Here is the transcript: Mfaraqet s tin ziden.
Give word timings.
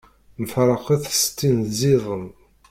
Mfaraqet 0.41 1.03
s 1.21 1.23
tin 1.37 1.57
ziden. 1.77 2.25